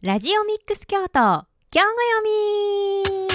[0.00, 1.88] ラジオミックス京都今日ご読
[2.22, 3.28] み。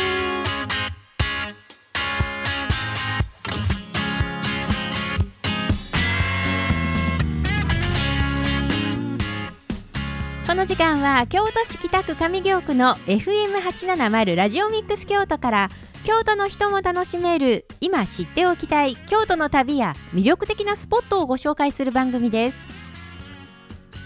[10.48, 15.70] この時間は京都市北区上京区の FM870 ラジオミックス京都から
[16.06, 22.83] 京都の人も楽しめる今知っておきたい京都の旅や魅力的なスポットをご紹介する番組です。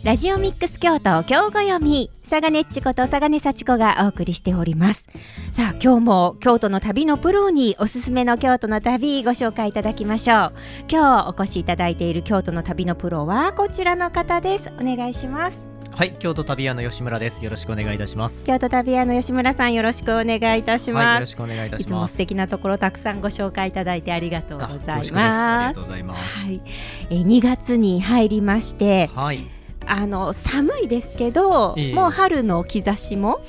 [0.05, 5.09] ラジオミックス京都今日ご読み佐賀ねっちこと佐賀根幸子がお送りしております
[5.53, 10.53] さあ今日も京都の旅のプロにおすすめの京都の旅ご紹介いただきましょう
[10.91, 17.45] 今日お越しいただいている京都の旅のプロはこちらの方ですお願いしますはい、京都旅屋の吉村です。
[17.45, 18.47] よろしくお願いいたします。
[18.47, 21.05] 京都旅屋の吉村さん、よろしくお願いいたします。
[21.05, 21.83] はい、よろしくお願いいたします。
[21.83, 24.97] いつも素敵なところたくさんご紹介いただいてありがとうございます。
[24.97, 26.39] ありがとうございます。
[26.47, 26.63] はい、
[27.11, 29.47] え2月に入りまして、はい。
[29.87, 33.41] あの寒いですけど、えー、もう春の兆しも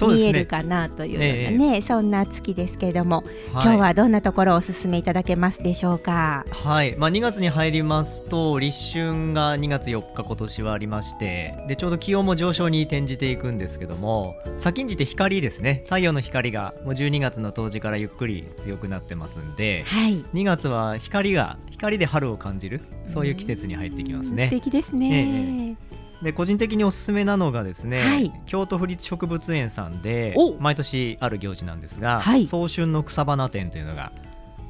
[0.00, 6.44] 見えるかなというね、ねえー、そんな月ですけれども、はい、今日はどんなところをお勧めいただけますでしょうか？
[6.50, 15.82] はい、まあ2月に入りますと立春が2月4日今年はありましてでちょうど気温も上昇に転じていくんですけども先んじて光ですね。
[15.84, 24.44] 太陽の光がもう12月の冬至からゆっくり強くなってますんで、はい、2月は光が光で春を感じるそういう季節に入ってきますね。
[24.44, 34.12] 素敵ですね、えーで個人的におすすめなのがですね、はい、京都府立植物園さんで毎年ある行事なんですが、はい、早春の草花展というのが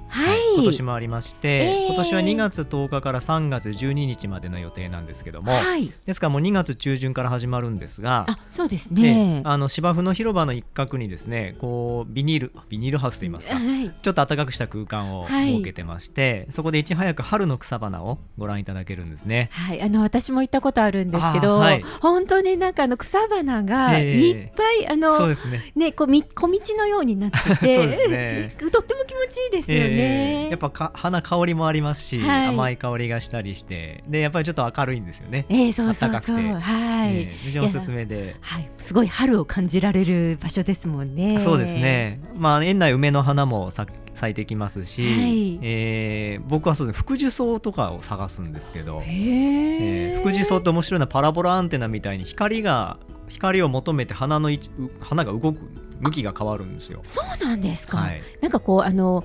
[0.09, 19.51] はい、今年もありまして、えー、今年は2月10日から3月12日までの予定なんですけども、はい、ですからもう2月中旬から始まるんですがあそうですね、あの芝生の広場の一角にですねこうビニールビニールハウスといいますか、はい、ちょっと暖かくした空間を設けてまして、そこでいち早く春の草花をご覧いただけるんですね。
[19.53, 21.63] はい、あの私も行ったことあるんですけど、
[22.01, 25.73] 本当になんかあの草花がいっぱい、えー、あのそうですね。
[25.75, 28.55] ねこうみ小道のようになってて ね。
[28.73, 30.42] とっても気持ちいいですよね。
[30.42, 34.05] えー、やっぱか花香りもありますし、はい、甘い香りがしたりして。
[34.09, 35.47] でやっぱりちょっと明るいんですよね。
[35.49, 36.37] えー、そうそうそう。
[36.37, 41.39] はい、えー、非常におすすめで、はい、すごい春を感じられる場所ですもんね。
[41.39, 42.21] そうですね。
[42.35, 43.91] まあ園内梅の花も咲
[44.29, 50.17] いてきますし、はい、えー、僕はそうです福寿草とかを探すんですけど、え。
[50.17, 52.99] ー、福寿草って面白いのはパラボラアンテナみたいに光が
[53.29, 54.51] 光を求めて花の
[55.01, 55.59] 花が動く
[56.01, 57.01] 向きが変わるんですよ。
[57.05, 57.99] そうなんですか。
[57.99, 59.25] はい、なんかこうあの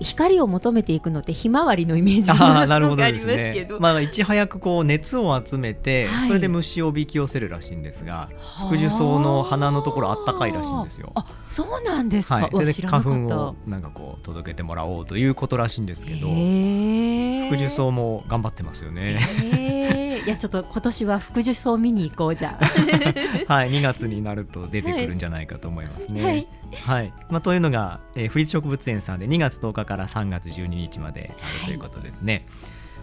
[0.00, 3.80] 光を求めていくのってひまわりのイメージあがーなるほどありますですねけど。
[3.80, 6.28] まあいち早くこう熱を集めて、はい。
[6.28, 8.28] それで虫をおびき寄せるらしいんですが
[8.66, 11.12] 福寿草の花のところあったかいらしいんですよ。
[11.14, 12.36] あ、そうなんですか？
[12.36, 20.09] はい、それで花粉をなんかこう届けてもらおうということらしいんですけど福寿草も頑張ってますよね。
[20.30, 22.64] やちょっと今年は福寿草見に行こうじゃあ。
[23.52, 26.24] はい、2月になると出てくるんじゃないかと思いますね。
[26.24, 26.48] はい
[26.84, 32.46] はい、まあ、というのが、えー、フリーツ植物園さんで2月10日から3月12日まであるということですね。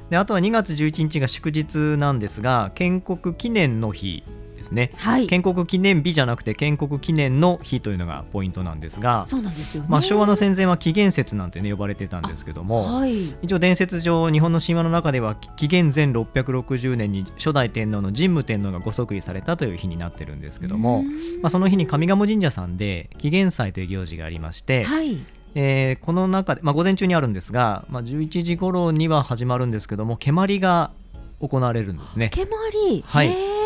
[0.10, 4.24] であとは2月11日が祝日なんですが建国記念の日
[4.68, 4.92] ですね。
[4.96, 5.28] はい。
[5.28, 9.90] 建国記念日じゃなくて建国記念の日というのがポイントなんですが、そうなんですよね。
[9.90, 13.30] まあ、昭和の戦前は紀元節なんてね呼ばれてたんですけども、はい。
[13.42, 21.04] 一応伝説上日本の神話の中では紀元前660年に初代天皇の神武天皇がご即位されたという日になってるんですけども、
[21.42, 25.18] まあ、その日に上賀茂神社さんで紀元祭という行事がありまして、はい。
[25.56, 30.92] えーこの中で、まあ、午前中にあるんですが、まあ、11時頃には始まるんですけども蹴鞠が
[31.40, 33.04] 行われるんですね蹴鞠？
[33.06, 33.57] はいへ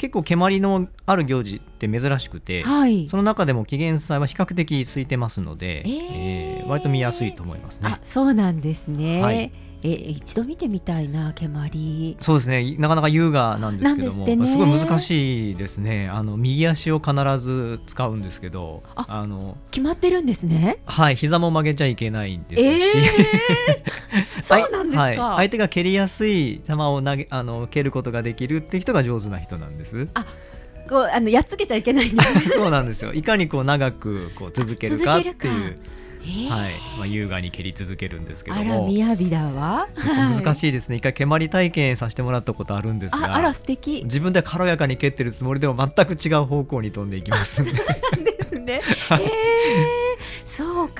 [0.00, 3.06] 結構蹴鞠のある行事って珍しくてーはい。
[3.08, 9.22] その中でも紀元祭は比較的空いてますので、えーえー割と見やすいと思いますねあ、そうなんですね。
[9.22, 9.52] はい
[9.82, 12.16] え一度見てみたいな蹴鞠。
[12.20, 20.78] そうですねなかなか優雅なんですけどもすねすごい難しいですねあの右足を必ず使うんですけどああの決まってるんですね。
[20.84, 24.00] はい膝も曲げちゃいけないんですし、えー
[24.42, 25.02] そうなんですか。
[25.02, 30.08] はい、相手が蹴りやすい球を投げあの蹴ることができるって人が上手な人なんです。
[30.88, 32.40] こうあのやっつけちゃいけないんですね。
[32.52, 33.12] そうなんですよ。
[33.12, 35.78] いかにこう長くこう続けるかっていう、
[36.50, 39.88] はい、まあ優雅に蹴り続けるんですけどあらも、雅だわ。
[39.96, 40.54] 難い。
[40.54, 40.96] しいですね。
[40.96, 47.78] 一回蹴鞠体験させてもらったことあるんですあ、あらが、素敵自分で軽やかに蹴ってるつもりでも全く違う方向に飛んでいきます んで、で
[48.48, 48.80] すね。
[48.84, 49.26] えー、そう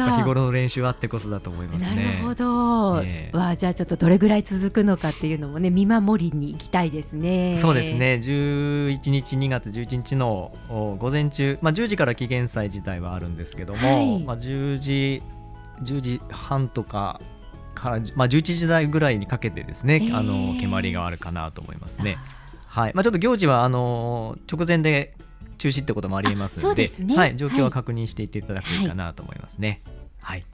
[0.06, 0.16] か。
[0.16, 2.18] 日頃の練習あってこそだと思いますなね。
[2.20, 3.02] るほど。
[3.02, 7.56] ええわあじゃあちょっとどれぐらい続くのかっていうのもね見守りに行きたいですね。
[7.58, 7.94] そうです。
[7.94, 15.22] ね11日2月11日のお午前中、まあ、10時から紀元祭自体はあるんですけども、はいまあ、10時
[15.82, 17.20] 10時半とか
[17.74, 22.16] から、まあ、11時台ぐらいにかけてですね、えーあの蹴鞠があるかなと思いますね。
[22.66, 25.14] はいまあ、ちょっと行事はあの直前で
[25.60, 27.16] 中止ってこともありえますのでね。
[27.16, 29.82] はい、状況ははい確認していっていただくといいかなと思いますね。
[30.20, 30.44] はい。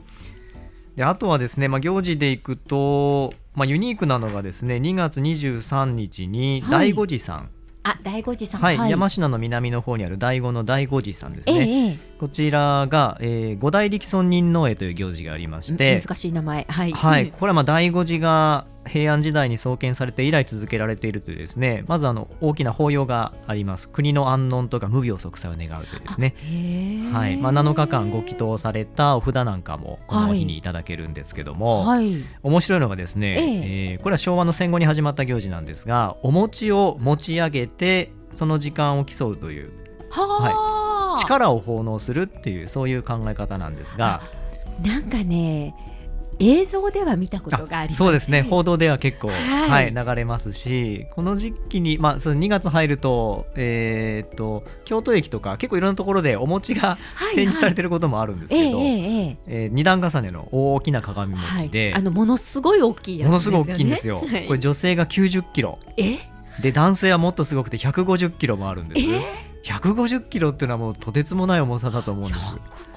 [0.97, 6.93] であとはですね、まあ、行事でいくと、まあ、ユニークなのがですね2月23日にはい。
[6.93, 7.50] 醍醐寺さん、
[7.85, 8.61] あ大悟寺さん。
[8.61, 11.99] はい山科の南の方にある醍醐の醍醐寺さんですええね、ええ。
[12.19, 16.67] こちらが、えー五代力尊任能会という行事がありまして、難しい名前。
[16.69, 16.93] はい。
[16.93, 23.88] はい、これはまあ醍醐寺が平安時代に創建されて以来続けられているというですねまずあの大きな法要があります。
[23.88, 26.35] 国の安穏とか無病息災を願うというですね。
[27.12, 27.37] はい。
[27.37, 32.23] まあ、7日間ご祈祷されたお札なんかもこの日にいただけるんですけども、はい。
[32.43, 33.97] 面白いのがですね、ええ。
[33.97, 39.71] ーこれは昭和の戦後に始まった行事なんですがお餅を持ち上げてその時間を競うという
[40.11, 41.21] はあ。
[41.21, 44.23] 力を奉納するっていうそういう考え方なんですが。
[44.82, 45.75] なんかね
[46.38, 47.99] 映像では見たことがあります。
[47.99, 48.43] そうですね。
[48.43, 49.35] 報道では結構、は
[49.67, 49.69] い。
[49.69, 61.62] はい流れますしこの時期に、まあ、その2月入ると,、えーっと京都駅とか結構いろんなところでお餅がはい展示されててることもあるんですええけど、えええええー二段重ねの大きな鏡はい。
[61.65, 64.23] 餅で、あのものすごい大きいやつものすごい大きいんですよ。
[64.27, 64.47] はい。
[64.47, 65.79] これ女性が90キロ。
[65.97, 66.19] え？
[66.62, 69.06] で男性はもっとすごくて150キロもあるんです。
[69.06, 69.21] え？
[69.67, 72.41] 150キロっていうのはもうとてつもない重さだと思うんです。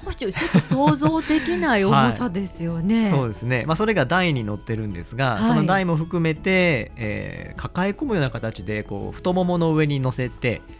[0.05, 3.09] 150ちょっと想像できない重さですよね。
[3.11, 10.78] そうですね、まあ、それが台に乗ってるんですが、はいその台も含めて、えー抱え込むような形でこう太ももの上に乗せて、はあ。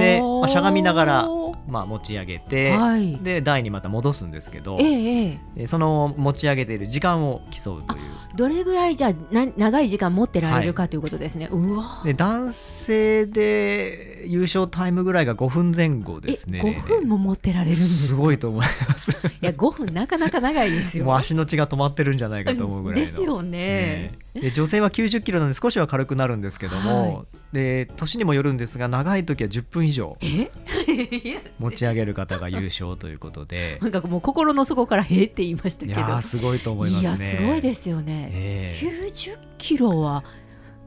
[0.00, 1.28] でまあしゃがみながら
[1.70, 3.16] まあ、持ち上げて、はい。
[3.18, 8.00] で台にまた戻すんですけど、ええその持ち上げている時間を競うという。
[8.36, 11.48] どれぐらいじゃあな長い時間持ってられるかということですね。
[11.50, 12.02] うわ。
[12.04, 16.60] で男性で優勝タイムぐらいが5分前後え、ですね。
[16.60, 18.20] 5分も持ってられるんですすか。
[18.20, 19.10] ごいと思います。
[19.10, 21.04] いや、5分なかなか長いですよ。
[21.04, 23.06] もう足の血が止まってるんじゃないかと思うぐらいの。
[23.06, 23.50] ですよね。
[23.50, 30.16] ねで女性は90キロなんで少しは軽くなるんですけども、はで年にもよるんですが長い時は10分以上
[31.58, 33.78] 持ち上げる方が優勝ということで。
[33.82, 37.30] なんかもう心の底から「へえ」って言いましたいけどすごいと思いますね。
[37.30, 38.86] いやすごいですよね、ええ。
[38.86, 40.24] 90キロは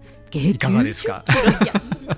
[0.01, 1.51] すげえいかがですか？90キロ？
[1.51, 2.17] いや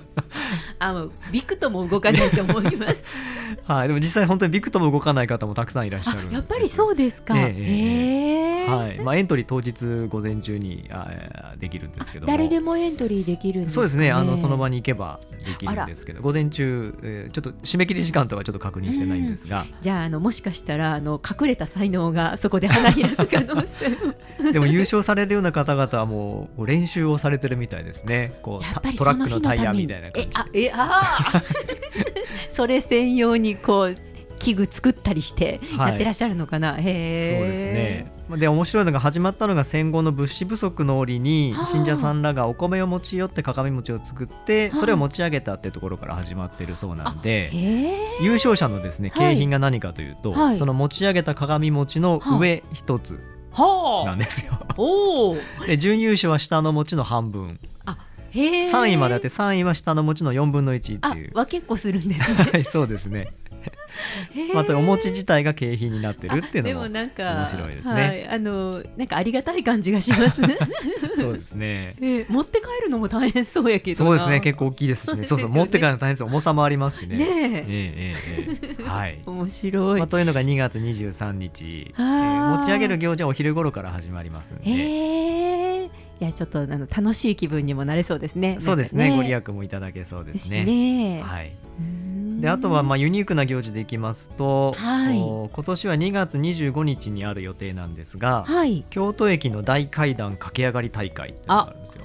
[0.78, 3.02] あのびくとも動かないと思います。
[3.64, 7.36] はい、でも実際本当にビクとも動かない方もたくさんいらっしゃるやっぱりそうですか。
[7.36, 8.98] ええへえはい。
[8.98, 12.32] まあ、エントリー当日午前中にあできるんですけども。
[12.32, 14.12] 誰でもエントリーできるんですか、ね、そうですね。
[14.12, 16.20] あのその場に行けばできるんですけど。
[16.20, 28.38] 午前中、えー、ちょっと締め切り時間とかちょっと確認してないんですが、うん、じゃああのもしかしたらあの隠れた才能がそこで花開く可能性でも優勝されるような方々はもう練習をされてるみたいですね。
[28.42, 31.42] こうトラックのタイヤみたいな感じえあえあ
[32.50, 33.94] それ専用にこう
[34.38, 38.16] 器具作ったりしてやってらっしゃるのかな、はい、へそうですね。
[38.38, 47.50] で面白いのが始まったのが戦後の物資不足の折に信者さんらがお米を持ち寄って鏡餅を作ってそれを持ち上げたっていうところから始まってるそうなんで
[48.20, 53.20] 優勝者のですね景品が何かというと、はい、その持ち上げた鏡餅の上一つ
[53.56, 54.58] なんですよ。
[55.66, 57.60] で準優勝は下の餅の半分。
[58.36, 61.32] 3位まであって3位は下の餅の4分の1っていう。
[61.32, 63.34] 分けっこするんです、ね、はいそうですね。
[64.54, 67.94] またお餅自体が景品になってるっていうのも面白いですね。
[67.94, 70.56] はい、あのなんかありがたい感じがしますね。
[71.16, 75.24] そうですね、えー、持って帰るのも大変そうやけどそうですね結構大きいですしね。
[75.24, 77.16] そうそう、持って帰るの大変です重さもありますしね。
[77.16, 79.20] ねええー、えー、はい。
[79.24, 79.98] 面白い。
[80.00, 84.62] まあというのが2月23日、えー、持ち上げる行事はお昼頃から始まりますんで。
[84.66, 88.56] えーいやちょっとあの楽しい気分にもなれそうですね。
[88.60, 89.10] そうですね。
[89.10, 90.64] ねご利益もいただけそうですね。
[90.64, 91.52] すねはい。
[92.40, 102.02] であとはまあユニークな行事でいきますと、はい、今年は2月25日にある予定なんですが、はい、京都駅の大階段駆け上がり大会っていうのがあるんですよ。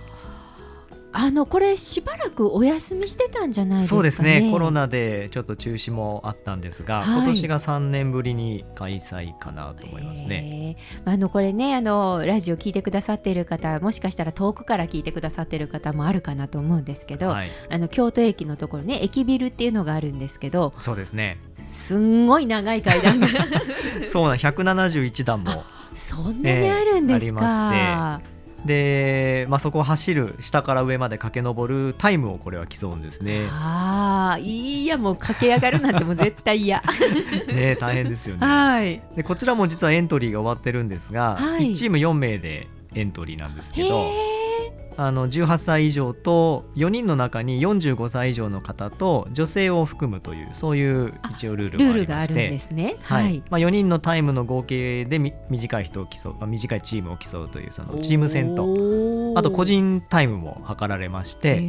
[1.13, 4.49] あのこれしばらくお休みしてたんじゃないですか、ね、そうですね。
[4.51, 10.77] コロナでちょっと中止もあったんですが、はい、今年が3年ぶりに開催かなと思いますね。
[11.05, 21.37] あのこれねあのラジオ聞いてくださっている方もしかしたら遠くから聞いてくださっている方もあるかなと思うんですけど、はい、あの京都駅のところね駅ビルっていうのがあるんですけどそうですね。
[21.67, 23.27] すんごい長い階段が。
[24.07, 25.63] そうな171段も。
[25.93, 28.31] そんなにあるんですか、えー、ありまして
[28.65, 33.47] で、まあ、そこを走る下から上まで駆け上るタイムをこれは競うんですね。
[33.49, 36.83] ああいやもう駆け上がるなんてもう絶対嫌。
[37.47, 44.05] ね大変ですよね、はい、でこちらも実はエントリーが終わってるんですが、はい、1チーム4名でエントリーなんですけど
[44.97, 61.59] あの18歳以上と4人の中に45歳以上の方と女性を含むというそういう一応ルールがありましてですね、はい、まあ、4人のタイムの合計で短い人を競う、まあ、短いチームを競うというそのチーム戦とあと個人タイムも測られまして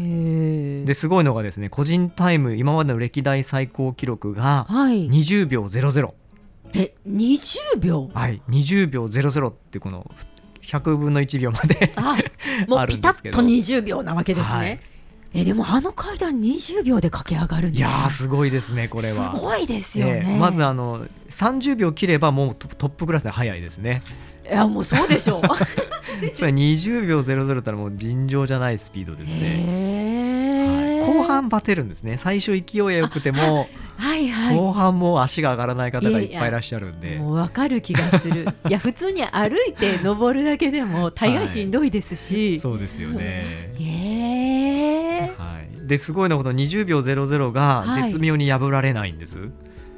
[0.85, 6.05] ですごいのがですね個人タイム今までの歴代最高記録が20秒00。
[6.05, 6.15] はい、
[6.75, 8.11] え20秒？
[8.13, 10.11] はい20秒00ってこの
[10.63, 12.17] 100分の1秒まであ
[12.69, 14.55] もうピタッと20秒なわけですね。
[14.55, 14.81] はい。
[15.35, 19.33] えでもあの階段20秒で駆け上がるんですいやすごいですねこれは。
[19.33, 24.03] すごいですよね、えー、まずあの30秒切ればもうトップクラスで速いですね。
[24.45, 25.43] いやもうそうでしょう。
[26.35, 30.92] それ20秒00ったらもう尋常じゃないスピードですね、はい、後
[31.33, 32.19] 半バテるんですね。
[32.19, 37.19] 最初勢いよくても はいはい、後半も足が上がらない方がいっぱいいらっしゃるんで。
[37.19, 38.49] もう分かる気がする。
[38.69, 43.75] いや普通に歩いて登るだけでも大概しんどいですし、はい、そうですよね。
[43.81, 45.33] え。
[45.37, 49.51] ー、はい、ですごいのこの20秒00が絶妙に破られないんです、はい、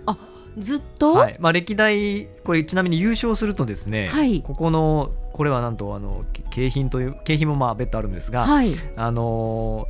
[0.07, 0.19] あ
[0.59, 1.37] ずっと、はい。
[1.39, 9.89] まあ、歴代これちなみに優勝するとですね、はい、ここのこれはなんとあの景品という景品もまあ別途あるんですが、はい、あの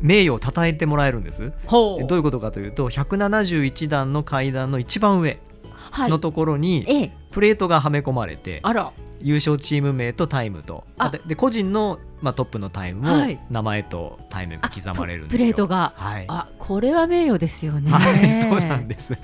[0.00, 1.52] 名誉を称えてもらえるんです。
[1.70, 5.40] どういうことかというと171段の階段の一番上
[5.98, 8.62] のところにプレートがはめ込まれて、
[9.20, 10.84] 優勝チーム名とタイムと。
[11.26, 19.16] で個人のまあ、トップのタイムも名前とタイムが刻まれるんですよ、プレートが、はい、あこれは名誉ですよね、はい、そうなんです。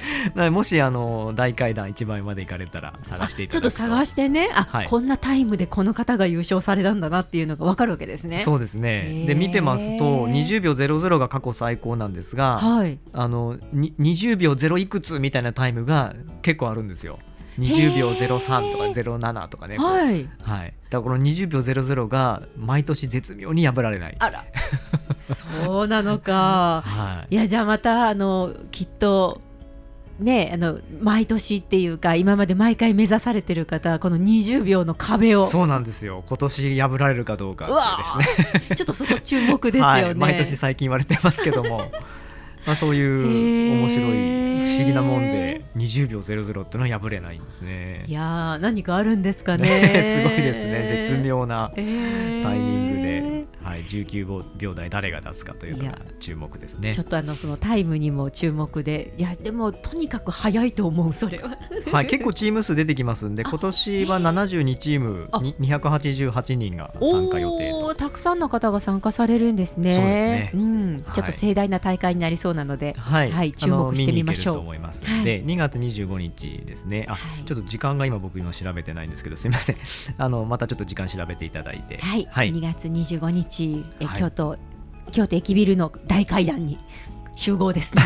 [0.50, 3.70] もしあの大階段一番まで行かれたら探していただくと。
[3.70, 4.50] ちょっと探してね。
[4.54, 8.38] あ、はい、こんなタイムでこの方が優勝されたんだなっていうのが分かるわけですね。
[8.38, 9.24] そうですね。
[9.26, 17.18] で見てますと20秒00が過去最高なんですが、はい、あの20秒0いくつみたいなタイムが結構あるんですよ
[17.58, 24.16] 20秒03とか07とかねはい、はい、だからこの20秒00が毎年絶妙に破られない。
[24.18, 24.44] あら。
[25.18, 29.40] そうなのか、はい、いやじゃあまたあのきっと
[30.18, 35.46] ねあの毎年っていうか今まで毎回目指されてる方この20秒の壁を。
[35.46, 36.24] そうなんですよ。
[36.26, 37.66] 今年破られるかどうか
[38.18, 38.76] ですね。
[38.76, 41.90] ちょっとそこ注目ですよね、はい、毎年最近言われてますけども
[42.66, 48.04] まあそういう面白い不思議なもんで20秒00っていうのは破れないんですね。
[48.06, 49.66] いや何かあるんですかね。
[49.68, 51.06] すごいですね。
[51.08, 53.01] 絶妙なタイミングで、
[53.72, 56.94] ははい、19秒台誰が出すかというのが注目ですね。
[56.94, 61.56] ちょっとあのそのタイムにも注目でいやでもとにかく早いと思うそれは。
[61.90, 69.94] はい結構チーム数出てきますんで今年は72チームに288人が参加予定とたくさんの方が参加されるんですね。
[69.94, 70.62] そうですね、う
[70.98, 74.54] ん、ちょっと盛大な大会になりそうなので、はい、はい、注目してみましょう。
[74.54, 77.06] と思いますはい、2月25日ですね。
[77.08, 79.76] あ、はい、ちょっと時間が今僕今調べてないんですけどすみません。
[80.18, 81.98] あのまたちょっと時間調べていただいて。
[81.98, 83.61] はい、はい、2月25日
[84.00, 84.56] え、京都
[85.10, 86.78] 京都駅ビルの大階段に
[87.34, 88.02] 集合ですね。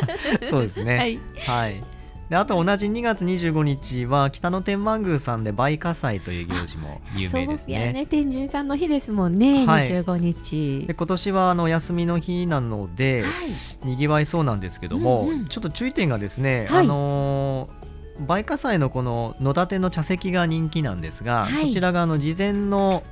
[0.50, 0.96] そうですね。
[0.96, 1.82] はい、はい。
[2.28, 7.92] であと同じ2月25日は北野天満宮さんで梅火祭という行事も有名ですね。
[7.92, 10.86] ね天神さんの日ですもんね、はい、25日。
[10.86, 13.28] で今年はあの休みの日なので、は
[13.84, 23.02] い、にぎわいそうなんですけども、うんうん、ちょっと注意点がですね、はい、あのー、梅火祭のこの野立の茶席が人気なんですが、こちらがあの事前の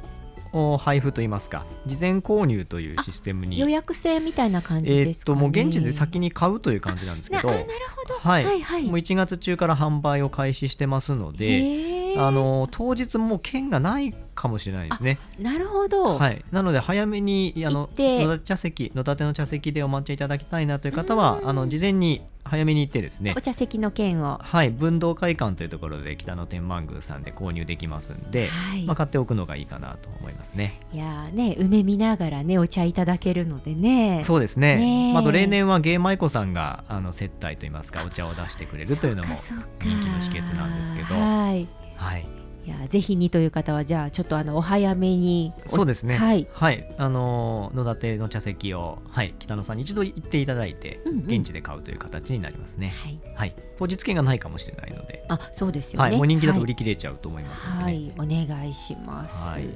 [0.79, 7.65] 配布といいますか事前購入というシステムに予約制みたいな感じですか、ね、えー、っともう現地で先に買うという感じなんですけどなる
[7.97, 8.83] ほど、はい、はいはい。
[8.85, 15.19] もう1月中から販売を開始してますのであの当日もう券がないかもしれないですね。
[15.39, 16.19] なるほど。
[16.19, 16.45] はい。
[16.51, 23.35] なので早めにあの野立茶席野立の茶席でお待ちいただきたいなという方はあの事前に早めに行ってですね。
[23.37, 24.39] お茶席の券を。
[24.43, 24.71] はい。
[24.71, 30.81] 文道会館というところで北野天満宮さんで購入できますんで、はい、まあ買っておくのがいいかなと思いますね。
[30.93, 34.23] いやね梅見ながらねお茶いただけるのでね。
[34.25, 34.77] そうですね。
[34.77, 39.37] ね、まあ、と例年は芸舞子さんがあの接待といいますかお茶を出してくれるというのも
[39.81, 41.15] 人気の秘訣なんですけど。
[41.15, 46.17] はい、はいいやぜひにという方はじゃあちょっとあのお早めにそうですね。
[46.17, 55.25] はい、はい、あの野立の茶席を、はい、北野さんに一度行っていただいて、うんうん、現地で買うという形になりますね、はい、はい、当日券がないかもしれないので。
[55.29, 59.67] あそうですよね、はい、もう人気だと売り切れちゃうと思いますので、ね、はい、お願いします、はい、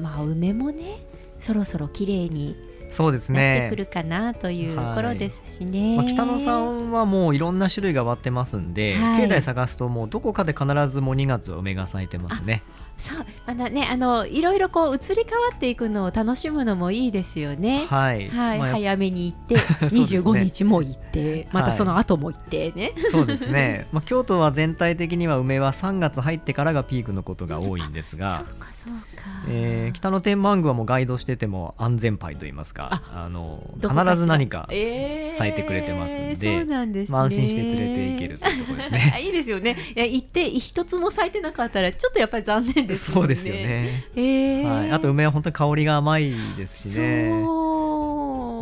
[0.00, 0.98] まあ梅もね
[1.40, 2.56] そろそろ綺麗に
[2.90, 3.68] そうですね。
[3.70, 5.96] てくるかなというところですしね。
[5.96, 12.62] まあ、北野さんはもういろんな種類が割ってますんで、はい、境内探すともうどこかで必ずもう2月は梅が咲いてますね。
[12.98, 17.86] そうあのねあのいろいろこう移り変わっていくのを楽しむのもいいですよね。
[17.86, 18.28] はい。
[18.28, 22.92] はい、まあ、早めに行って 25日も行って、またその後も行ってね。
[23.12, 23.86] そうですね。
[23.92, 28.44] まあ京都は全体的には梅は3月入ってからがピークのことが多いんですが。
[28.50, 29.17] そうかそうか。
[29.48, 39.20] えー、北野天満宮はもうガイドしてても安全牌と言いますかあの必ず何か咲いてくれてますんでえー、んです、ね、まあ、安心して連れて行けるというところですね。
[39.24, 39.76] いいですよね。
[39.96, 43.20] いや行って一つも咲いてなかったらちょっとやっぱり残念ですよね。
[43.20, 47.28] そうですよね、えー、はい、あと梅は本当に香りが甘いですしね。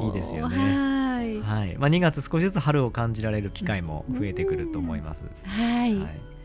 [0.04, 0.56] いいですよね。
[0.56, 1.40] はい。
[1.40, 1.76] はい。
[1.78, 5.24] まあ、2月少しずつ春を感じられる機会も増えてくると思います。
[5.44, 6.35] はい、はい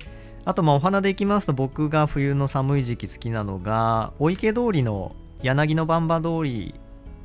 [0.46, 6.76] あとまあお花でいきますと僕が冬の寒い時期好きなのがお池通りの柳の番場通り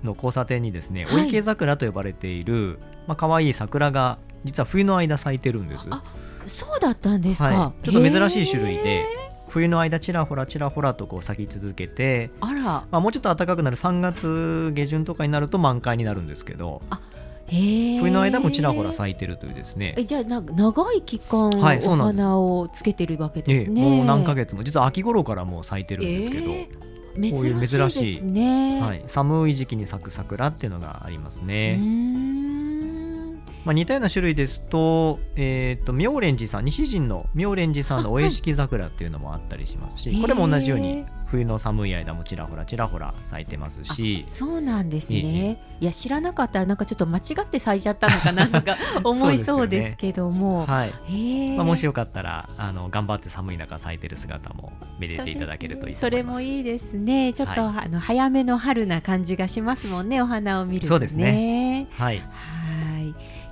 [0.03, 5.87] の交差点にですね、はい、お池桜と呼ばれているまあ可愛い桜が実は冬の間咲いてるんです。
[5.91, 6.03] あ
[6.47, 9.05] そうだったんですか、はい、ちょっと珍しい種類で
[9.49, 16.83] 冬の間ちらほらちらほらとこう咲き続けてあら、まあ、もうちょっと暖かくなる3月下旬とかになると満開になるんですけど。
[16.91, 17.01] あ
[17.49, 19.95] 冬の間もちらほら咲いてるというですね。
[19.97, 31.79] えじゃあな長い期間、はい、お花をつけてるわけですね、もう何ヶ月も実は秋頃からもう咲いてるんですけど、えー、こういう珍しい、ね、はい、寒い時期に咲く桜っていうのがありますね。
[33.67, 44.25] まあ、似たような種類ですと,、えーと、妙蓮寺さん西陣の妙蓮寺さんのお絵式桜っていうのもあったりしますし、はい、これも同じように冬の寒い間もちらほらちらほら咲いてますし。
[44.29, 51.57] そうなんですね、いや知らなかったらなんかちょっと間違って咲いちゃったのかなとか思いそうですけども、ね、 はい。
[51.57, 57.33] まあ、もしよかったらあの頑張って寒い中咲いてる姿もめでていただけるといいとそれもいいですね。
[57.33, 60.89] ちょっと、はい、あの早めの春な感じがしますもんねお花を見るとね。
[60.89, 61.89] そうですね。
[61.97, 62.56] はいはい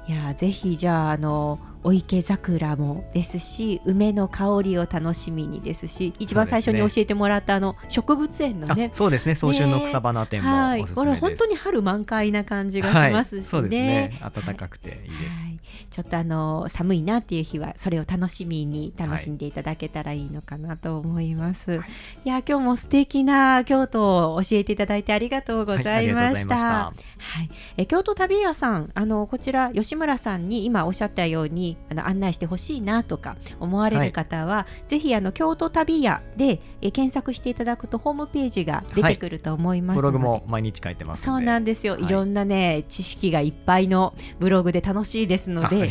[0.06, 9.34] いやぜひじゃああのお池桜もですし梅の香りを楽しみにですし一番最初に教えてもらったあの植物園のねそうですね。
[9.34, 14.20] 早春の草花展もはい、これ本当に春満開な感じがしますしね、はい、ね。
[14.34, 21.80] 暖かくていいです、はい、ちょっとあの寒いなっていう日はそれを楽しみに楽しんでいただけたらいいのかなと思います、はい、
[22.24, 26.56] いや今日も素敵な京都を教えていただいてありがとうございました。
[26.56, 26.92] は
[27.42, 45.88] い、え京都旅屋さんあのこちら吉村さんに今おっしゃったようににあの案内してほしいなとか思われる方は、はい、ぜひあの京都旅屋でえ検索していただくとホームページが出てくると思いますので、はい、ブログも毎日書いてますそうなんですよ、はい、いろんなね知識がいっぱいのブログで楽しいですので。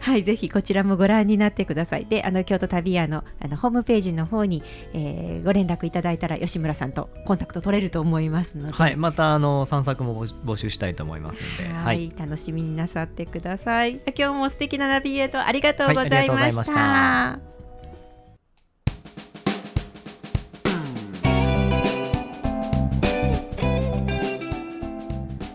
[0.00, 2.06] はいぜひこちらもご覧になってください。
[2.06, 14.00] であの京都旅屋のあのホームページの方に、えー、ご連絡いただいたら吉村さんとコンタクト取れると思いますので、はい、またあの散策も募集したいと思いますので、はい、楽しみになさってください。
[14.16, 16.74] 今日も素敵なナビゲートありがとうございました。
[16.74, 17.38] は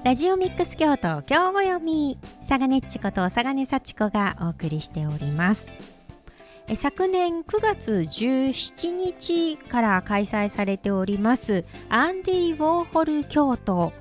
[0.03, 5.67] い、ラジオミックス京都今日ご読み佐賀ねっちこと佐賀根幸子がお送りしております。
[6.75, 13.91] 昨年9月17日から開催されておりますアンディ・ウォーホル京都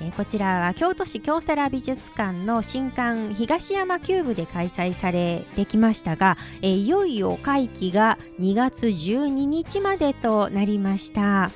[0.00, 11.50] えこちらは京都市京セラ美術館の新館東山キューブで開催されてきましたが、えいよいよ会期が2月12日までとなりました。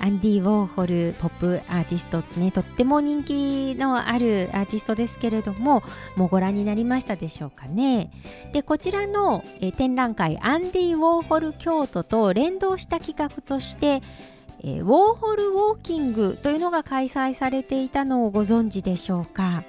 [0.00, 5.82] アンディ・ウォーホルポップアーティストねとっても人気のあるアーティストですけれども
[6.16, 8.10] もうご覧になりましたでしょうかね。
[8.52, 14.02] でこちらの、え展覧会アンディ・ウォーホル京都と連動した企画として
[14.66, 19.62] えー、ウォーホルウォーキングというのが開催されていたのをご存知でしょうか？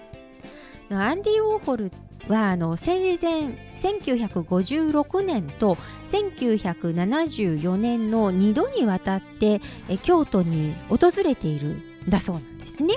[0.90, 1.92] アンディ・ウォーホル
[2.30, 9.62] はあの生前1956年と1974年の2度にわたって
[10.04, 12.96] 京都に訪れているんだそうなんですね。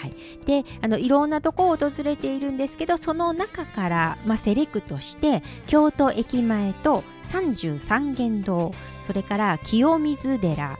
[0.00, 8.72] はい、であのいろんなとこを訪れているんですけどその中から、まあ、セレクトして京都駅前と三十三間堂
[9.06, 10.78] それから清水寺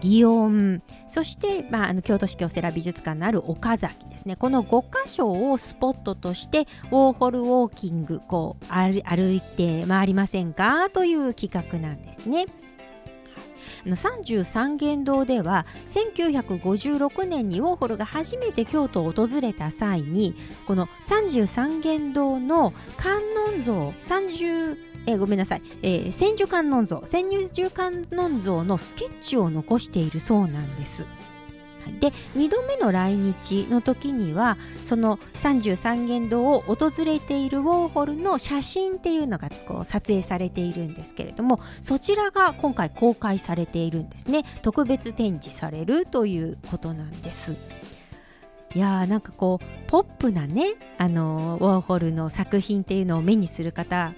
[0.00, 10.90] 祇園そして、まあ、あの京都市京セラ美術館のある岡崎ですねこの5箇所をスポットとしてウォーホルウォーキングこう歩いて回りませんか？
[10.90, 12.46] という企画なんですね。
[13.94, 20.34] 33元堂では1956年にウォーホルが初めて京都を訪れた際に
[20.66, 31.04] この33元堂の観音像30えー、ごめんなさい、えー、千住観音像千住観音像のスケッチを残しているそうなんです。
[32.00, 47.56] で2度目の来日の時にはその33間堂を訪れているウォーホルの写真っていうのがこう撮影されているんですけれどもそちらが今回公開されているんですね特別展示されるということなんです。
[48.74, 54.12] いやーなんかこうポップなねあのウォーホルの作品っていうのを目にする方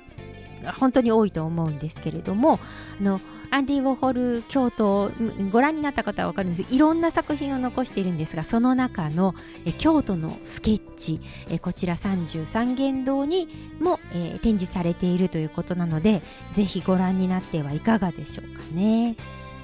[0.78, 2.60] 本当に多いと思うんですけれども
[3.00, 5.10] あのアンディ・ウォーホル京都
[5.50, 13.48] ご覧になった方は分かるんですいろんな作品を残しているんですがその中のえ京都のスケッチえこちら33間堂に
[13.80, 19.16] も、えー、展示されているということなのでぜひご覧になってはいかがでしょうかね。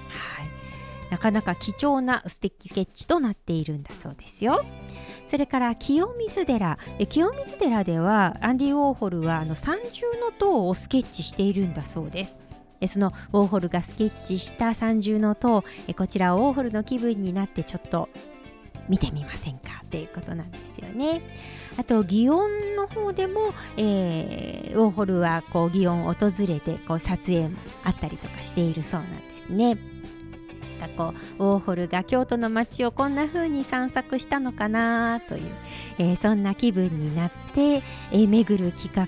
[0.08, 0.53] はい
[1.14, 4.64] なかなか貴重なステッキスケッチとなっているんだそうですよ。
[5.28, 6.76] それから清水寺
[7.08, 12.36] 清水寺ではアンディ・ウォーホルはあの三重の塔をスケッチしているんだそうです
[12.88, 15.62] そのウォーホルがスケッチした三重の塔
[15.96, 18.08] こちらウォーホルの気分になってちょっと
[18.88, 19.82] 見てみませんか？
[19.84, 21.22] っていうことなんですよね。
[21.78, 29.78] あと祇園の方でも、えー、ウォーホルはこう祇園を訪れてこう撮影もあったりとかしているそうなんですね。
[30.88, 35.42] かこうウォーホルが京都の街をこんな風に散策したのかなという、
[35.98, 39.06] えー、そんな気分になって、えー、巡る企画ウ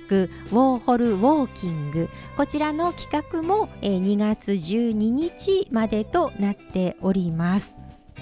[0.77, 7.77] ォーホルウォーキングこちらの企画も、えー、2月12日までとなっております。
[8.17, 8.21] え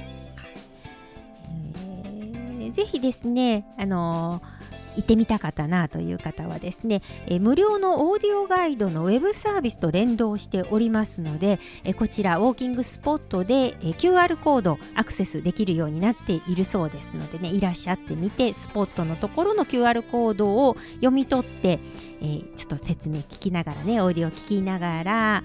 [2.68, 4.53] ー、ぜひですね、あのー
[4.96, 21.80] 行ってみたかったなという方はですね、え無料のオーディオガイドのウェブサービスと連動しておりますので、えこちらウォーキングスポットで、え QR コードアクセスできるようになっているそうですのでねいらっしゃってみてスポットのところの QR コードを読み取って、
[22.20, 25.42] えー、ちょっと説明聞きながらねオーディオ聞きながら、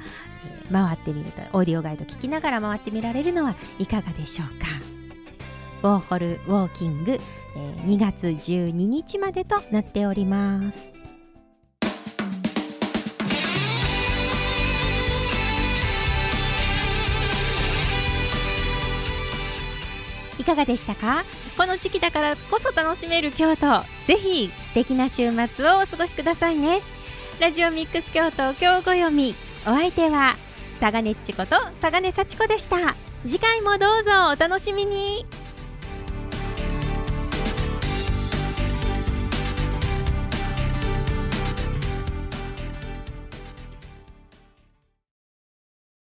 [0.66, 4.89] えー、回ってみるとオーディオガイド聞きながら回ってみられるのはいかがでしょうか。
[5.82, 7.20] ウォーホルウォーキング
[7.56, 10.92] え2月12日までとなっております。
[20.40, 21.26] いかがでしたか？
[21.58, 23.84] この時期だからこそ楽しめる京都。
[24.08, 26.82] ぜひ素敵な週末をお過ごしくださいね。
[27.40, 29.36] ラジオミックス京都今日ご読み。
[29.68, 30.36] お相手は
[30.80, 32.96] 佐賀根っちこと佐賀根幸子でした。
[33.28, 35.26] 次回もどうぞお楽しみに。